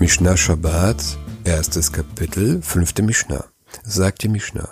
Mishnah 0.00 0.34
Shabbat, 0.34 1.18
erstes 1.44 1.92
Kapitel, 1.92 2.62
fünfte 2.62 3.02
Mishnah. 3.02 3.44
Sagt 3.84 4.22
die 4.22 4.28
Mishnah. 4.28 4.70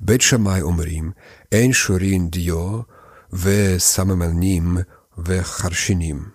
Bet 0.00 0.22
Shammai 0.22 0.64
Umrim, 0.64 1.12
Ein 1.52 1.74
Shurin 1.74 2.30
Dio, 2.30 2.86
Ve 3.30 3.76
Samamanim, 3.78 4.86
Ve 5.14 5.42
Charshinim. 5.42 6.32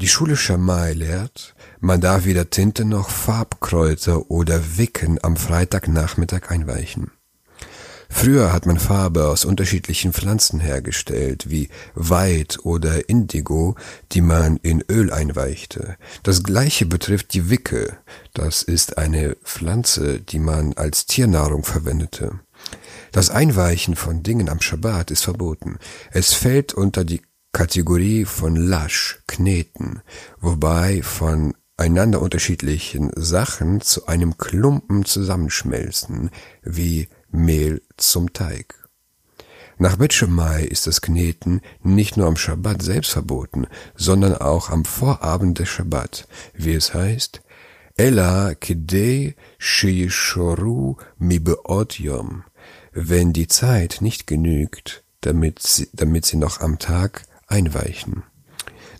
Die 0.00 0.08
Schule 0.08 0.36
Shammai 0.36 0.94
lehrt, 0.94 1.54
man 1.78 2.00
darf 2.00 2.24
weder 2.24 2.50
Tinte 2.50 2.84
noch 2.84 3.08
Farbkräuter 3.08 4.32
oder 4.32 4.76
Wicken 4.76 5.20
am 5.22 5.36
Freitagnachmittag 5.36 6.50
einweichen. 6.50 7.12
Früher 8.12 8.52
hat 8.52 8.66
man 8.66 8.78
Farbe 8.78 9.28
aus 9.28 9.46
unterschiedlichen 9.46 10.12
Pflanzen 10.12 10.60
hergestellt, 10.60 11.48
wie 11.48 11.70
Weid 11.94 12.58
oder 12.64 13.08
Indigo, 13.08 13.76
die 14.12 14.20
man 14.20 14.58
in 14.58 14.84
Öl 14.90 15.10
einweichte. 15.10 15.96
Das 16.22 16.42
gleiche 16.42 16.84
betrifft 16.84 17.32
die 17.32 17.48
Wicke. 17.48 17.96
Das 18.34 18.62
ist 18.62 18.98
eine 18.98 19.36
Pflanze, 19.44 20.20
die 20.20 20.40
man 20.40 20.74
als 20.74 21.06
Tiernahrung 21.06 21.64
verwendete. 21.64 22.40
Das 23.12 23.30
Einweichen 23.30 23.96
von 23.96 24.22
Dingen 24.22 24.50
am 24.50 24.60
Schabbat 24.60 25.10
ist 25.10 25.24
verboten. 25.24 25.78
Es 26.10 26.34
fällt 26.34 26.74
unter 26.74 27.04
die 27.04 27.22
Kategorie 27.52 28.26
von 28.26 28.54
Lasch, 28.54 29.22
Kneten, 29.26 30.02
wobei 30.40 31.02
von 31.02 31.54
einander 31.76 32.20
unterschiedlichen 32.20 33.10
Sachen 33.16 33.80
zu 33.80 34.06
einem 34.06 34.36
Klumpen 34.36 35.06
zusammenschmelzen, 35.06 36.30
wie 36.62 37.08
Mehl 37.30 37.82
zum 37.96 38.32
Teig. 38.32 38.74
Nach 39.78 39.96
Bet 39.96 40.20
ist 40.68 40.86
das 40.86 41.00
Kneten 41.00 41.62
nicht 41.82 42.16
nur 42.16 42.26
am 42.26 42.36
Schabbat 42.36 42.82
selbst 42.82 43.12
verboten, 43.12 43.66
sondern 43.94 44.34
auch 44.34 44.68
am 44.68 44.84
Vorabend 44.84 45.58
des 45.58 45.70
Schabbat, 45.70 46.28
wie 46.52 46.74
es 46.74 46.92
heißt, 46.92 47.40
Ella 47.96 48.54
kidei 48.54 49.36
sheyishoru 49.58 50.96
mi 51.18 51.40
wenn 52.92 53.32
die 53.32 53.46
Zeit 53.46 53.98
nicht 54.00 54.26
genügt, 54.26 55.02
damit 55.20 55.60
sie, 55.60 55.88
damit 55.92 56.26
sie 56.26 56.36
noch 56.36 56.60
am 56.60 56.78
Tag 56.78 57.24
einweichen. 57.46 58.22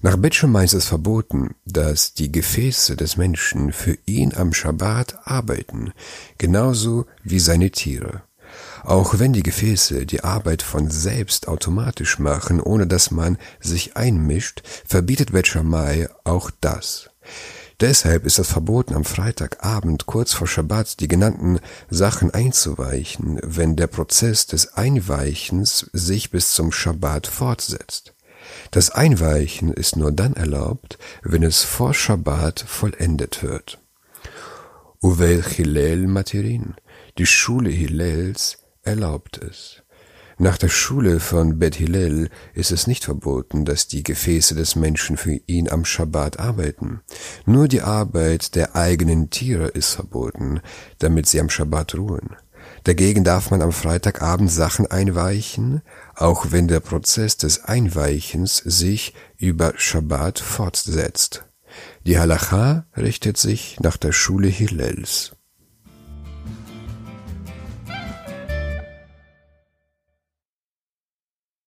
Nach 0.03 0.17
Betschemai 0.17 0.65
ist 0.65 0.73
es 0.73 0.87
verboten, 0.87 1.55
dass 1.67 2.15
die 2.15 2.33
Gefäße 2.33 2.97
des 2.97 3.19
Menschen 3.19 3.73
für 3.73 3.99
ihn 4.07 4.35
am 4.35 4.55
Schabbat 4.55 5.27
arbeiten, 5.27 5.93
genauso 6.39 7.07
wie 7.23 7.39
seine 7.39 7.71
Tiere. 7.71 8.23
Auch 8.85 9.19
wenn 9.19 9.33
die 9.33 9.43
Gefäße 9.43 10.07
die 10.07 10.25
Arbeit 10.25 10.63
von 10.63 10.91
selbst 10.91 11.49
automatisch 11.49 12.19
machen, 12.19 12.61
ohne 12.61 12.87
dass 12.87 13.11
man 13.11 13.39
sich 13.61 13.97
einmischt, 13.97 14.63
verbietet 14.87 15.33
Betschamai 15.33 16.09
auch 16.25 16.51
das. 16.61 17.11
Deshalb 17.81 18.27
ist 18.27 18.39
es 18.39 18.49
verboten, 18.49 18.95
am 18.95 19.05
Freitagabend 19.05 20.05
kurz 20.05 20.35
vor 20.35 20.47
Schabbat 20.47 21.01
die 21.01 21.09
genannten 21.09 21.61
Sachen 21.89 22.31
einzuweichen, 22.31 23.41
wenn 23.43 23.75
der 23.75 23.87
Prozess 23.87 24.47
des 24.47 24.75
Einweichens 24.75 25.89
sich 25.95 26.31
bis 26.31 26.53
zum 26.53 26.73
Schabbat 26.73 27.27
fortsetzt. 27.27 28.13
Das 28.71 28.91
Einweichen 28.91 29.73
ist 29.73 29.97
nur 29.97 30.13
dann 30.13 30.35
erlaubt, 30.35 30.99
wenn 31.23 31.43
es 31.43 31.63
vor 31.63 31.95
Schabbat 31.95 32.61
vollendet 32.61 33.43
wird. 33.43 33.80
Uvel 35.03 35.43
Hillel 35.43 36.07
Materin, 36.09 36.75
die 37.17 37.25
Schule 37.25 37.71
Hillels, 37.71 38.59
erlaubt 38.83 39.39
es. 39.39 39.83
Nach 40.37 40.59
der 40.59 40.69
Schule 40.69 41.21
von 41.21 41.59
Bet 41.59 41.77
Hillel 41.77 42.29
ist 42.53 42.71
es 42.71 42.87
nicht 42.87 43.05
verboten, 43.05 43.65
dass 43.65 43.89
die 43.89 44.03
Gefäße 44.03 44.55
des 44.55 44.77
Menschen 44.77 45.17
für 45.17 45.41
ihn 45.47 45.71
am 45.71 45.87
Schabbat 45.87 46.39
arbeiten. 46.39 47.01
Nur 47.47 47.67
die 47.67 47.81
Arbeit 47.81 48.55
der 48.55 48.77
eigenen 48.77 49.31
Tiere 49.31 49.69
ist 49.69 49.95
verboten, 49.95 50.61
damit 50.99 51.27
sie 51.27 51.41
am 51.41 51.49
Schabbat 51.49 51.95
ruhen. 51.95 52.37
Dagegen 52.85 53.25
darf 53.25 53.51
man 53.51 53.63
am 53.63 53.73
Freitagabend 53.73 54.51
Sachen 54.51 54.87
einweichen, 54.87 55.81
auch 56.15 56.49
wenn 56.51 56.69
der 56.69 56.81
Prozess 56.81 57.39
des 57.39 57.65
Einweichens 57.65 58.59
sich 58.59 59.15
über 59.39 59.73
Schabbat 59.79 60.41
fortsetzt. 60.41 61.47
Die 62.07 62.19
Halacha 62.19 62.87
richtet 62.97 63.37
sich 63.37 63.79
nach 63.81 63.97
der 63.97 64.13
Schule 64.13 64.49
Hillels. 64.49 65.37